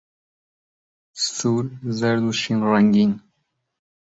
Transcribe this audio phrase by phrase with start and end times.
[1.35, 1.65] سوور،
[1.97, 3.11] زەرد، و شین ڕەنگن.